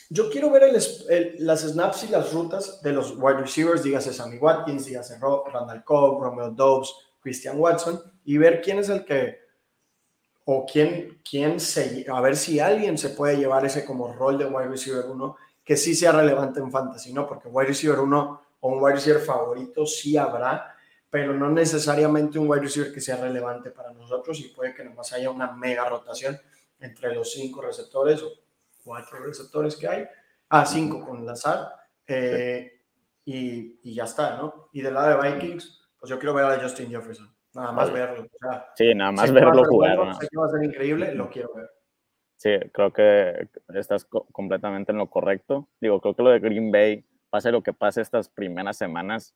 [0.10, 0.72] yo quiero ver
[1.40, 6.22] las snaps y las rutas de los wide receivers, dígase Sammy Watkins, dígase Randall Cobb,
[6.22, 9.40] Romeo Dobbs, Christian Watson, y ver quién es el que,
[10.46, 14.46] o quién, quién se, a ver si alguien se puede llevar ese como rol de
[14.46, 15.36] wide receiver 1
[15.68, 17.28] que sí sea relevante en fantasy, ¿no?
[17.28, 20.74] Porque wide receiver 1 o un wide receiver favorito sí habrá,
[21.10, 25.12] pero no necesariamente un wide receiver que sea relevante para nosotros y puede que nomás
[25.12, 26.40] haya una mega rotación
[26.80, 28.32] entre los cinco receptores o
[28.82, 31.68] cuatro receptores que hay, a ah, cinco con Lazar,
[32.08, 32.80] eh,
[33.26, 34.70] y, y, ya está, ¿no?
[34.72, 38.26] Y del lado de Vikings, pues yo quiero ver a Justin Jefferson, nada más verlo.
[38.74, 40.16] sí, nada más verlo jugar.
[40.16, 41.70] Sé que va a ser increíble, lo quiero ver.
[42.38, 45.68] Sí, creo que estás completamente en lo correcto.
[45.82, 49.34] Digo, creo que lo de Green Bay, pase lo que pase estas primeras semanas,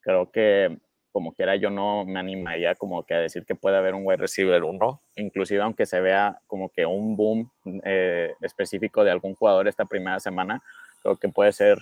[0.00, 0.78] creo que
[1.12, 4.18] como quiera yo no me animaría como que a decir que puede haber un wide
[4.18, 7.50] receiver uno, inclusive aunque se vea como que un boom
[7.84, 10.62] eh, específico de algún jugador esta primera semana,
[11.02, 11.78] creo que puede ser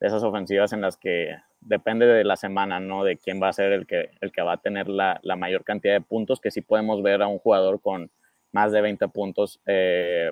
[0.00, 3.04] de esas ofensivas en las que depende de la semana, ¿no?
[3.04, 5.64] De quién va a ser el que, el que va a tener la, la mayor
[5.64, 8.10] cantidad de puntos, que sí podemos ver a un jugador con
[8.52, 10.30] más de 20 puntos eh,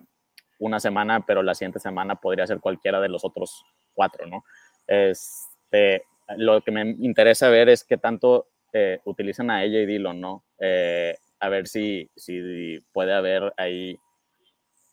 [0.58, 4.44] una semana, pero la siguiente semana podría ser cualquiera de los otros cuatro, ¿no?
[4.86, 6.04] Este,
[6.36, 10.44] lo que me interesa ver es qué tanto eh, utilizan a ella y Dillon, ¿no?
[10.58, 13.98] Eh, a ver si, si puede haber ahí,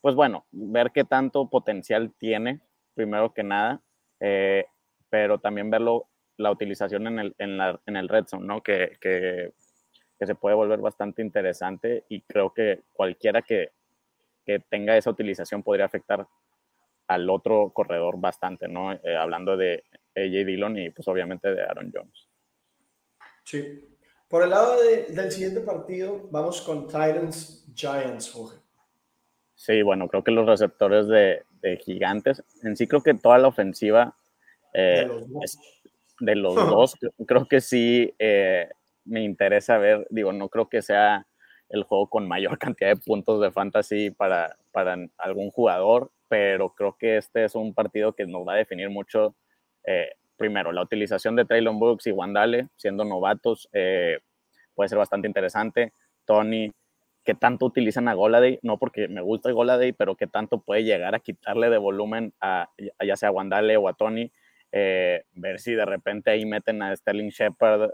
[0.01, 2.61] pues bueno, ver qué tanto potencial tiene,
[2.93, 3.81] primero que nada,
[4.19, 4.65] eh,
[5.09, 6.07] pero también verlo,
[6.37, 8.61] la utilización en el, en la, en el red zone, ¿no?
[8.63, 9.53] Que, que,
[10.17, 13.71] que, se puede volver bastante interesante y creo que cualquiera que,
[14.45, 16.25] que tenga esa utilización podría afectar
[17.07, 18.97] al otro corredor bastante, ¿no?
[19.19, 19.83] hablando de
[20.15, 22.29] AJ Dillon y pues obviamente de Aaron Jones.
[23.43, 23.89] Sí.
[24.27, 28.57] Por el lado del siguiente partido, vamos con Titans Giants, Jorge.
[29.53, 31.45] Sí, bueno, creo que los receptores de,
[31.85, 34.17] gigantes, en sí creo que toda la ofensiva
[34.73, 35.07] eh,
[36.19, 36.95] de los dos,
[37.27, 38.69] creo que sí eh,
[39.05, 41.27] me interesa ver, digo, no creo que sea
[41.69, 46.95] el juego con mayor cantidad de puntos de fantasy para, para algún jugador, pero creo
[46.97, 49.35] que este es un partido que nos va a definir mucho
[49.85, 54.19] eh, primero, la utilización de Traylon Books y Wandale siendo novatos eh,
[54.75, 55.93] puede ser bastante interesante.
[56.25, 56.71] Tony,
[57.23, 61.15] que tanto utilizan a Goladay, no porque me gusta Goladay, pero que tanto puede llegar
[61.15, 62.69] a quitarle de volumen a,
[63.05, 64.31] ya sea a Wandale o a Tony.
[64.71, 67.91] Eh, ver si de repente ahí meten a Sterling Shepard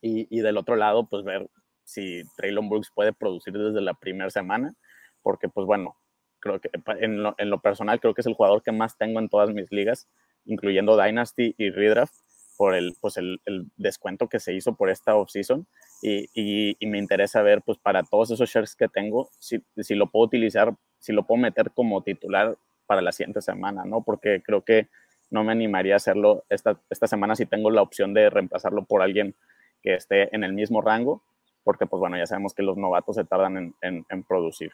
[0.00, 1.48] y, y, del otro lado, pues ver
[1.84, 4.74] si Traylon Brooks puede producir desde la primera semana,
[5.22, 5.96] porque pues bueno,
[6.40, 9.18] creo que en lo, en lo, personal creo que es el jugador que más tengo
[9.18, 10.08] en todas mis ligas
[10.48, 12.14] incluyendo Dynasty y Redraft,
[12.56, 13.40] por el, pues el,
[13.76, 15.68] descuento que se hizo por esta offseason
[16.02, 20.10] y, y, me interesa ver pues para todos esos shares que tengo si, si, lo
[20.10, 24.02] puedo utilizar, si lo puedo meter como titular para la siguiente semana, ¿no?
[24.02, 24.88] Porque creo que
[25.30, 29.02] no me animaría a hacerlo esta, esta semana si tengo la opción de reemplazarlo por
[29.02, 29.36] alguien
[29.82, 31.22] que esté en el mismo rango,
[31.64, 34.72] porque pues bueno, ya sabemos que los novatos se tardan en, en, en producir.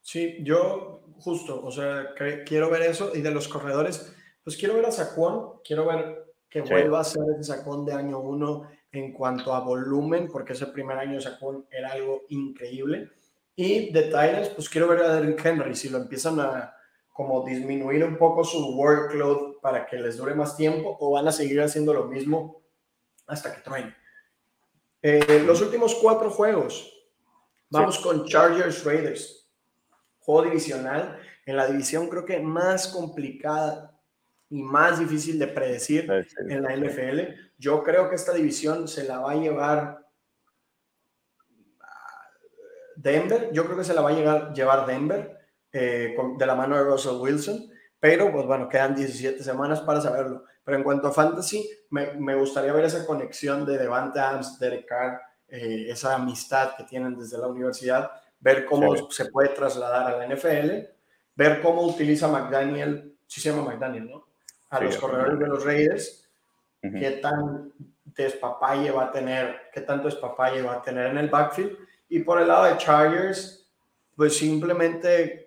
[0.00, 2.14] Sí, yo justo, o sea,
[2.46, 4.14] quiero ver eso y de los corredores,
[4.44, 8.20] pues quiero ver a Saquon, quiero ver que vuelva a ser ese Saquon de año
[8.20, 13.10] uno en cuanto a volumen, porque ese primer año de Saquon era algo increíble.
[13.56, 16.72] Y de Titans, pues quiero ver a Derrick Henry, si lo empiezan a
[17.12, 21.32] como disminuir un poco su workload para que les dure más tiempo o van a
[21.32, 22.60] seguir haciendo lo mismo
[23.26, 23.94] hasta que traen.
[25.02, 26.92] Eh, los últimos cuatro juegos,
[27.70, 29.48] vamos con Chargers Raiders,
[30.20, 33.96] juego divisional, en la división creo que más complicada
[34.50, 36.10] y más difícil de predecir
[36.48, 37.20] en la NFL.
[37.58, 40.06] Yo creo que esta división se la va a llevar
[42.96, 43.50] Denver.
[43.52, 45.38] Yo creo que se la va a llegar, llevar Denver
[45.72, 47.70] eh, de la mano de Russell Wilson.
[47.98, 50.44] Pero, pues bueno, quedan 17 semanas para saberlo.
[50.62, 54.86] Pero en cuanto a fantasy, me, me gustaría ver esa conexión de Devante Adams, Derek
[54.86, 60.18] Carr, eh, esa amistad que tienen desde la universidad, ver cómo se puede trasladar a
[60.18, 60.70] la NFL,
[61.36, 64.26] ver cómo utiliza McDaniel, sí se llama McDaniel, ¿no?
[64.70, 66.28] a los corredores de los Raiders,
[66.80, 67.72] qué tan
[68.04, 71.76] despapalle va a tener, qué tanto despapalle va a tener en el backfield.
[72.08, 73.68] Y por el lado de Chargers,
[74.14, 75.45] pues simplemente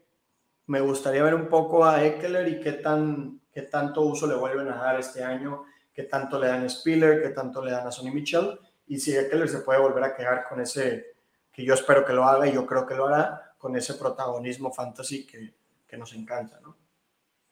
[0.70, 4.68] me gustaría ver un poco a Eckler y qué, tan, qué tanto uso le vuelven
[4.70, 7.92] a dar este año, qué tanto le dan a Spiller, qué tanto le dan a
[7.92, 11.08] Sonny Mitchell, y si Eckler se puede volver a quedar con ese,
[11.52, 14.72] que yo espero que lo haga y yo creo que lo hará con ese protagonismo
[14.72, 15.56] fantasy que,
[15.88, 16.60] que nos encanta.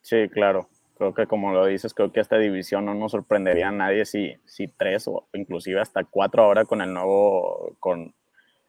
[0.02, 0.70] Sí, claro.
[0.96, 4.36] Creo que como lo dices, creo que esta división no nos sorprendería a nadie si,
[4.46, 8.14] si tres o inclusive hasta cuatro ahora con el nuevo, con,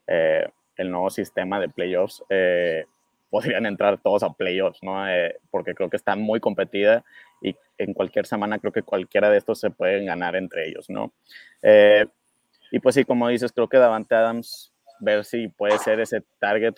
[0.06, 2.86] eh, el nuevo sistema de playoffs eh,
[3.30, 5.08] podrían entrar todos a playoffs, ¿no?
[5.08, 7.04] Eh, porque creo que está muy competida
[7.42, 11.12] y en cualquier semana creo que cualquiera de estos se pueden ganar entre ellos, ¿no?
[12.70, 16.74] y pues sí, como dices, creo que Davante Adams, ver si puede ser ese target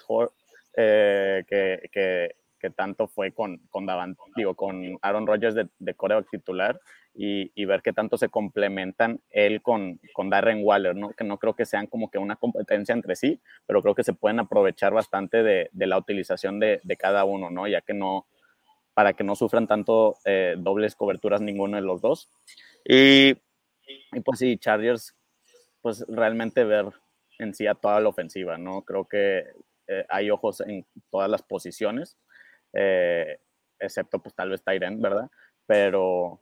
[0.76, 3.86] que, que que tanto fue con, con,
[4.36, 6.80] digo, con Aaron Rodgers de, de coreback titular
[7.14, 11.10] y, y, ver qué tanto se complementan él con, con Darren Waller, ¿no?
[11.10, 14.12] que no creo que sean como que una competencia entre sí, pero creo que se
[14.12, 17.66] pueden aprovechar bastante de, de la utilización de, de, cada uno, ¿no?
[17.66, 18.26] ya que no,
[18.94, 22.30] para que no sufran tanto eh, dobles coberturas ninguno de los dos.
[22.84, 23.30] Y,
[24.12, 25.16] y pues sí, Chargers,
[25.80, 26.86] pues realmente ver
[27.38, 28.82] en sí a toda la ofensiva, ¿no?
[28.82, 29.46] Creo que
[29.86, 32.16] eh, hay ojos en todas las posiciones
[32.72, 33.38] eh,
[33.78, 35.30] excepto pues tal vez Tyrant, ¿verdad?
[35.66, 36.40] Pero,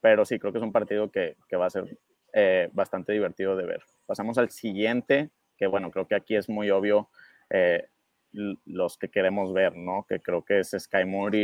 [0.00, 1.98] pero sí, creo que es un partido que, que va a ser
[2.32, 3.82] eh, bastante divertido de ver.
[4.06, 7.08] Pasamos al siguiente, que bueno, creo que aquí es muy obvio
[7.50, 7.88] eh,
[8.32, 10.04] los que queremos ver, ¿no?
[10.08, 11.38] Que creo que es Sky Moore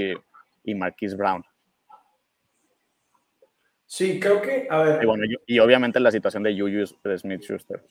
[0.64, 1.45] y, y Marquise Brown.
[3.87, 5.03] Sí, creo que, a ver.
[5.03, 7.83] Y, bueno, y, obviamente la situación de Juju Smith-Schuster.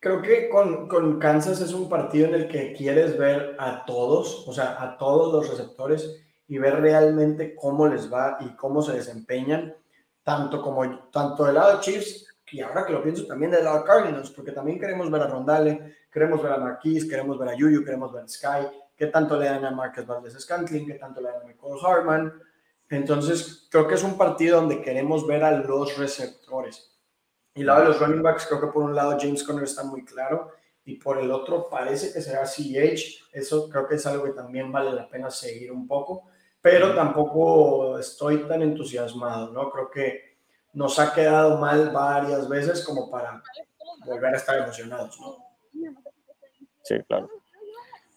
[0.00, 4.46] Creo que con, con, Kansas es un partido en el que quieres ver a todos,
[4.46, 8.92] o sea, a todos los receptores y ver realmente cómo les va y cómo se
[8.92, 9.74] desempeñan,
[10.22, 13.78] tanto como tanto del lado de Chiefs y ahora que lo pienso también del lado
[13.78, 17.56] de Cardinals, porque también queremos ver a Rondale, queremos ver a Marquise, queremos ver a
[17.56, 21.20] Yuyu, queremos ver a Sky, qué tanto le dan a Marcus Valdez Scantling, qué tanto
[21.20, 22.32] le dan a Michael Harman.
[22.88, 26.95] Entonces, creo que es un partido donde queremos ver a los receptores.
[27.56, 30.04] Y lado de los running backs, creo que por un lado James Conner está muy
[30.04, 30.52] claro
[30.84, 33.30] y por el otro parece que será CH.
[33.32, 36.28] Eso creo que es algo que también vale la pena seguir un poco,
[36.60, 39.70] pero tampoco estoy tan entusiasmado, ¿no?
[39.70, 40.36] Creo que
[40.74, 43.42] nos ha quedado mal varias veces como para
[44.04, 45.38] volver a estar emocionados, ¿no?
[46.82, 47.30] Sí, claro.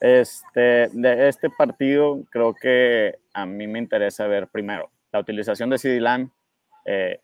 [0.01, 5.77] Este, de este partido creo que a mí me interesa ver primero la utilización de
[5.77, 6.29] CD Lamb.
[6.83, 7.21] Eh,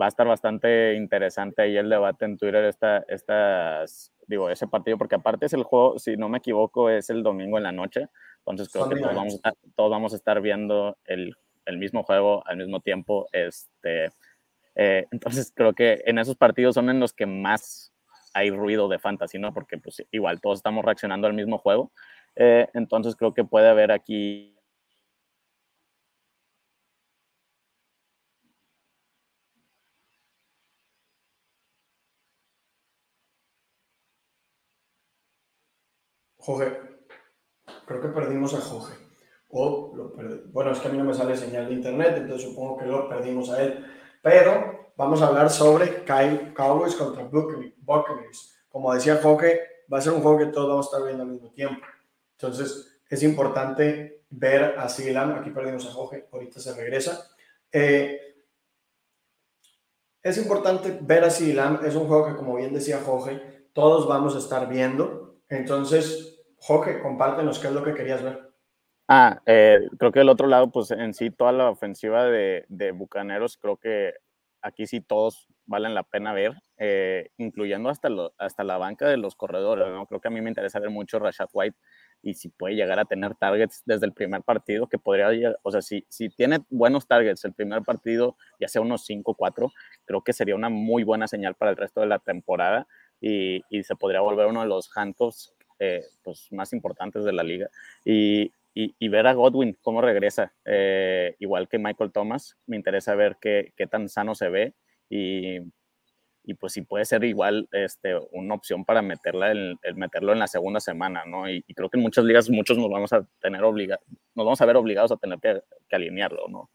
[0.00, 4.96] va a estar bastante interesante ahí el debate en Twitter, esta, estas, digo, ese partido,
[4.96, 8.08] porque aparte es el juego, si no me equivoco, es el domingo en la noche,
[8.38, 11.34] entonces creo que todos vamos, a estar, todos vamos, a estar, viendo el,
[11.66, 14.10] el, mismo juego al mismo tiempo, este,
[14.76, 17.92] eh, entonces creo que en esos partidos son en los que más
[18.34, 19.52] hay ruido de fantasy, ¿no?
[19.52, 21.90] Porque pues igual todos estamos reaccionando al mismo juego,
[22.36, 24.57] eh, entonces creo que puede haber aquí
[36.48, 36.80] Jorge,
[37.84, 38.94] creo que perdimos a Jorge.
[39.50, 40.14] O lo
[40.46, 43.06] bueno, es que a mí no me sale señal de internet, entonces supongo que lo
[43.06, 43.84] perdimos a él.
[44.22, 46.04] Pero vamos a hablar sobre
[46.54, 48.58] Cowboys contra Buccaneers.
[48.70, 49.60] Como decía Jorge,
[49.92, 51.84] va a ser un juego que todos vamos a estar viendo al mismo tiempo.
[52.38, 55.32] Entonces, es importante ver a Silam.
[55.32, 57.28] Aquí perdimos a Jorge, ahorita se regresa.
[57.70, 58.18] Eh,
[60.22, 61.80] es importante ver a Silam.
[61.84, 65.42] Es un juego que, como bien decía Jorge, todos vamos a estar viendo.
[65.50, 68.48] Entonces, Jorge, compártenos qué es lo que querías ver.
[69.08, 72.92] Ah, eh, creo que del otro lado, pues en sí, toda la ofensiva de, de
[72.92, 74.12] Bucaneros, creo que
[74.60, 79.16] aquí sí todos valen la pena ver, eh, incluyendo hasta, lo, hasta la banca de
[79.16, 80.06] los corredores, ¿no?
[80.06, 81.76] Creo que a mí me interesa ver mucho Rashad White
[82.22, 85.82] y si puede llegar a tener targets desde el primer partido, que podría, o sea,
[85.82, 89.72] si, si tiene buenos targets el primer partido, ya sea unos 5 o 4,
[90.04, 92.86] creo que sería una muy buena señal para el resto de la temporada
[93.20, 97.42] y, y se podría volver uno de los handcuffs eh, pues, más importantes de la
[97.42, 97.68] liga.
[98.04, 103.36] Y, y, ver a Godwin cómo regresa, eh, igual que Michael Thomas, me interesa ver
[103.40, 104.74] qué, qué tan sano se ve
[105.10, 105.58] y,
[106.44, 110.46] y, pues si puede ser igual este, una opción para meterla el, meterlo en la
[110.46, 111.50] segunda semana, ¿no?
[111.50, 114.66] Y, creo que en muchas ligas muchos nos vamos a tener obligados, nos vamos a
[114.66, 115.60] ver obligados a tener que,
[115.96, 116.70] alinearlo, ¿no?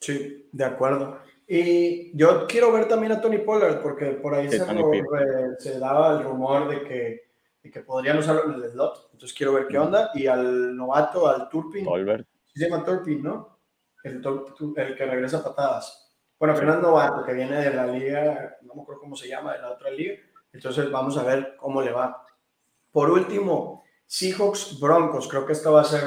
[0.00, 1.20] Sí, de acuerdo.
[1.46, 6.24] Y yo quiero ver también a Tony Pollard, porque por ahí se, se, daba el
[6.24, 7.27] rumor de que
[7.68, 9.10] y que podrían usarlo en el slot.
[9.12, 10.10] Entonces quiero ver qué onda.
[10.14, 11.86] Y al novato, al Turpin.
[12.54, 13.58] Se llama Turpin, ¿no?
[14.02, 14.22] El,
[14.76, 16.16] el, que regresa patadas.
[16.38, 19.58] Bueno, es novato, que viene de la liga, no me acuerdo cómo se llama, de
[19.58, 20.14] la otra liga.
[20.52, 22.24] Entonces vamos a ver cómo le va.
[22.90, 25.28] Por último, Seahawks Broncos.
[25.28, 26.04] Creo que esto va a ser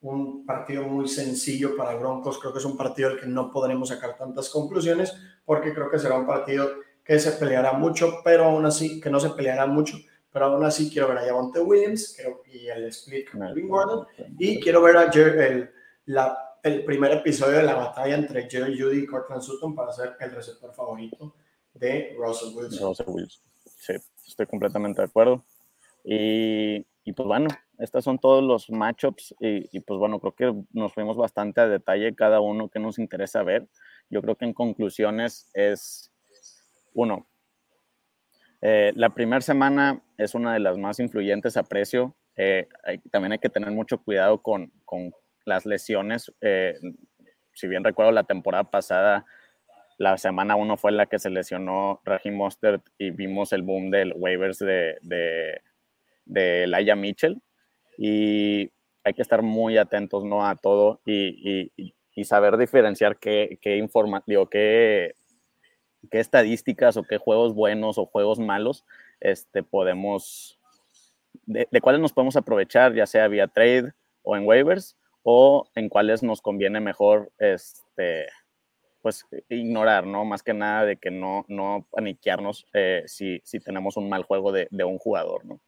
[0.00, 2.40] un partido muy sencillo para Broncos.
[2.40, 5.98] Creo que es un partido del que no podremos sacar tantas conclusiones porque creo que
[5.98, 6.68] será un partido
[7.04, 9.96] que se peleará mucho, pero aún así que no se peleará mucho,
[10.32, 14.06] pero aún así quiero ver a Javonte Williams quiero, y el split con Melvin Gordon,
[14.38, 15.70] y quiero ver a el,
[16.06, 20.16] la, el primer episodio de la batalla entre Jerry Judy y Cortland Sutton para ser
[20.20, 21.34] el receptor favorito
[21.74, 22.88] de Russell Wilson.
[22.88, 23.42] Russell Wilson.
[23.64, 23.94] Sí,
[24.26, 25.44] estoy completamente de acuerdo.
[26.04, 27.48] Y, y pues bueno,
[27.78, 31.68] estos son todos los matchups y, y, pues bueno, creo que nos fuimos bastante a
[31.68, 33.68] detalle cada uno que nos interesa ver.
[34.10, 36.10] Yo creo que en conclusiones es,
[36.94, 37.27] uno,
[38.60, 42.16] eh, la primera semana es una de las más influyentes a precio.
[42.36, 42.68] Eh,
[43.10, 45.12] también hay que tener mucho cuidado con, con
[45.44, 46.32] las lesiones.
[46.40, 46.74] Eh,
[47.54, 49.24] si bien recuerdo la temporada pasada,
[49.98, 54.12] la semana uno fue la que se lesionó Raheem Mostert y vimos el boom del
[54.14, 55.60] waivers de, de,
[56.24, 57.40] de Laia Mitchell.
[57.96, 58.70] Y
[59.02, 60.46] hay que estar muy atentos ¿no?
[60.46, 65.14] a todo y, y, y saber diferenciar qué, qué, informa, digo, qué,
[66.10, 68.84] qué estadísticas o qué juegos buenos o juegos malos
[69.20, 70.58] este, podemos,
[71.46, 73.92] de, de cuáles nos podemos aprovechar, ya sea vía trade
[74.22, 78.28] o en waivers, o en cuáles nos conviene mejor este,
[79.02, 80.24] pues ignorar, ¿no?
[80.24, 84.52] Más que nada de que no, no paniquearnos eh, si, si, tenemos un mal juego
[84.52, 85.60] de, de, un jugador, ¿no?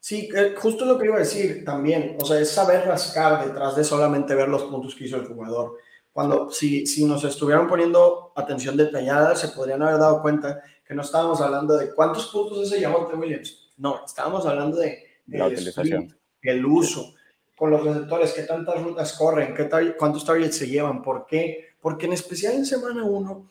[0.00, 3.76] Sí, eh, justo lo que iba a decir también, o sea, es saber rascar detrás
[3.76, 5.76] de solamente ver los puntos que hizo el jugador.
[6.12, 11.02] Cuando, si, si nos estuvieran poniendo atención detallada, se podrían haber dado cuenta que no
[11.02, 13.70] estábamos hablando de cuántos puntos ese Javonte Williams.
[13.76, 16.16] No, estábamos hablando de, de la utilización.
[16.42, 17.14] El uso,
[17.56, 21.74] con los receptores, qué tantas rutas corren, qué tar cuántos targets se llevan, por qué.
[21.80, 23.50] Porque en especial en semana 1,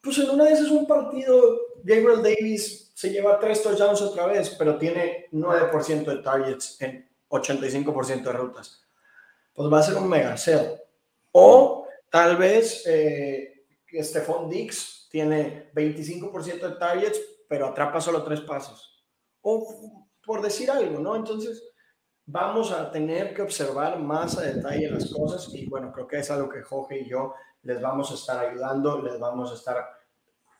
[0.00, 4.50] pues en una de esas un partido, Gabriel Davis se lleva tres touchdowns otra vez,
[4.58, 8.82] pero tiene 9% de targets en 85% de rutas.
[9.54, 10.80] Pues va a ser un mega sell.
[11.32, 11.83] O
[12.14, 19.04] tal vez eh, Stephon Dix tiene 25% de targets, pero atrapa solo tres pasos.
[19.40, 21.16] O por decir algo, ¿no?
[21.16, 21.60] Entonces,
[22.24, 26.30] vamos a tener que observar más a detalle las cosas y bueno, creo que es
[26.30, 29.84] algo que Jorge y yo les vamos a estar ayudando, les vamos a estar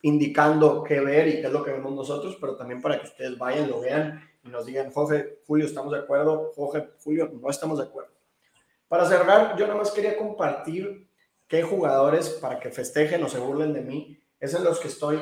[0.03, 3.39] indicando qué ver y qué es lo que vemos nosotros, pero también para que ustedes
[3.39, 7.79] vayan, lo vean y nos digan, Jorge, Julio, estamos de acuerdo, Jorge, Julio, no estamos
[7.79, 8.11] de acuerdo.
[8.89, 11.14] Para cerrar, yo nada más quería compartir
[11.49, 15.19] qué jugadores, para que festejen o se burlen de mí, es en los que estoy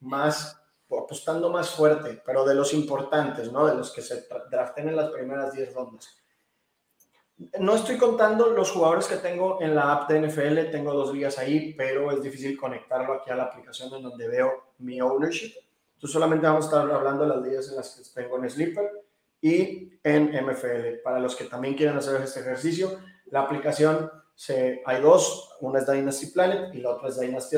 [0.00, 0.58] más
[0.98, 3.66] apostando más fuerte, pero de los importantes, ¿no?
[3.66, 6.22] De los que se draften en las primeras 10 rondas.
[7.58, 11.38] No estoy contando los jugadores que tengo en la app de NFL, tengo dos ligas
[11.38, 15.52] ahí, pero es difícil conectarlo aquí a la aplicación en donde veo mi ownership.
[15.94, 18.90] Entonces solamente vamos a estar hablando de las ligas en las que tengo en Sleeper
[19.40, 21.00] y en MFL.
[21.02, 24.10] Para los que también quieren hacer este ejercicio, la aplicación
[24.42, 27.56] se, hay dos, una es Dynasty Planet y la otra es Dynasty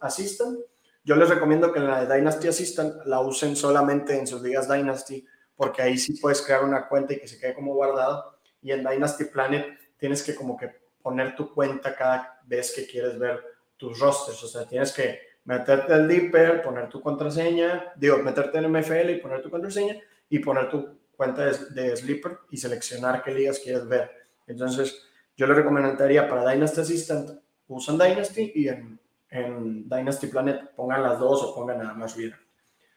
[0.00, 0.56] Assistant
[1.04, 5.26] yo les recomiendo que la de Dynasty Assistant la usen solamente en sus ligas Dynasty,
[5.56, 8.36] porque ahí sí puedes crear una cuenta y que se quede como guardado.
[8.60, 9.66] Y en Dynasty Planet
[9.96, 10.70] tienes que como que
[11.02, 13.42] poner tu cuenta cada vez que quieres ver
[13.76, 14.44] tus rosters.
[14.44, 19.20] O sea, tienes que meterte al Deeper, poner tu contraseña, digo, meterte en MFL y
[19.20, 19.96] poner tu contraseña
[20.28, 24.08] y poner tu cuenta de, de Sleeper y seleccionar qué ligas quieres ver.
[24.46, 25.02] Entonces,
[25.36, 29.02] yo le recomendaría para Dynasty Assistant, usan Dynasty y en
[29.32, 32.34] en Dynasty Planet pongan las dos o pongan nada más bien.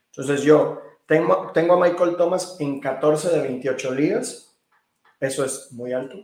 [0.08, 4.56] Entonces yo tengo, tengo a Michael Thomas en 14 de 28 ligas.
[5.20, 6.18] Eso es muy alto.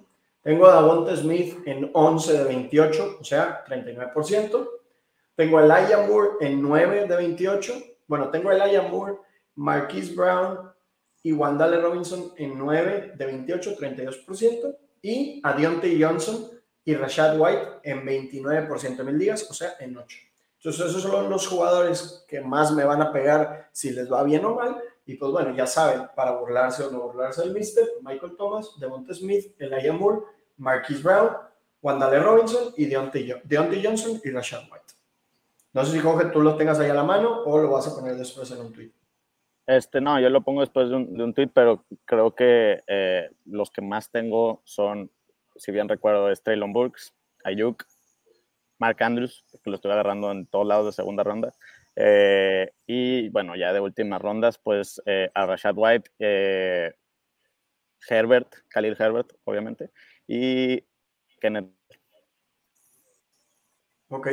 [0.44, 4.70] Tengo a Davonte Smith en 11 de 28, o sea, 39%.
[5.36, 7.74] Tengo a Elijah Moore en 9 de 28.
[8.08, 9.16] Bueno, tengo a Elijah Moore,
[9.56, 10.72] Marquise Brown
[11.24, 14.78] y Wandale Robinson en 9 de 28, 32%.
[15.02, 16.50] Y a Deontay Johnson
[16.84, 20.18] y Rashad White en 29% de mil días, o sea, en 8.
[20.58, 24.46] Entonces, esos son los jugadores que más me van a pegar si les va bien
[24.46, 24.78] o mal.
[25.06, 29.14] Y pues bueno, ya saben, para burlarse o no burlarse del Mister, Michael Thomas, Devonta
[29.14, 30.22] Smith, Elijah Moore,
[30.58, 31.32] Marquise Brown,
[31.82, 34.94] Wandale Robinson y Deontay, Deontay Johnson y Rashad White.
[35.74, 37.96] No sé si Jorge tú lo tengas ahí a la mano o lo vas a
[37.96, 38.92] poner después en un tweet.
[39.68, 43.30] Este, no, yo lo pongo después de un, de un tweet, pero creo que eh,
[43.46, 45.12] los que más tengo son
[45.56, 47.86] si bien recuerdo, es Traylon Burks, Ayuk,
[48.80, 51.54] Mark Andrews, que lo estoy agarrando en todos lados de segunda ronda.
[51.96, 56.10] Eh, y bueno, ya de últimas rondas, pues eh, a Rashad White,
[58.10, 59.92] Herbert, Khalil Herbert, obviamente,
[60.28, 60.84] y
[61.40, 61.70] Kenneth.
[64.10, 64.28] Ok,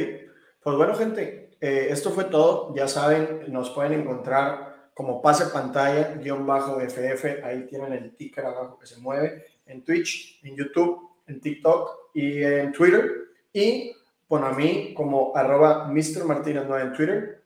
[0.62, 2.74] pues bueno, gente, esto fue todo.
[2.74, 4.67] Ya saben, nos pueden encontrar
[4.98, 9.84] como pase pantalla, guion bajo FF, ahí tienen el ticker abajo que se mueve, en
[9.84, 13.08] Twitch, en YouTube en TikTok y en Twitter.
[13.52, 13.94] Y
[14.28, 16.24] bueno, a mí como arroba Mr.
[16.24, 17.44] Martínez 9 en Twitter.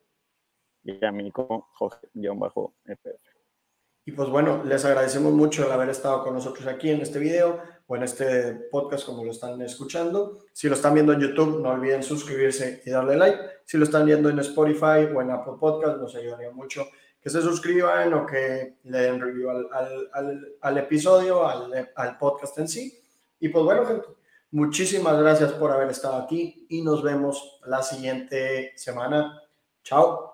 [0.82, 3.20] Y a mí como Jorge-FF.
[4.06, 7.60] Y pues bueno, les agradecemos mucho el haber estado con nosotros aquí en este video
[7.86, 10.38] o en este podcast como lo están escuchando.
[10.54, 13.38] Si lo están viendo en YouTube, no olviden suscribirse y darle like.
[13.66, 16.86] Si lo están viendo en Spotify o en Apple Podcast, nos ayudaría mucho
[17.22, 19.68] que se suscriban o que le den review al,
[20.12, 23.00] al, al, episodio, al, podcast en sí.
[23.38, 24.08] Y pues bueno, gente,
[24.50, 29.40] muchísimas gracias por haber estado aquí y nos vemos la siguiente semana.
[29.84, 30.31] Chao.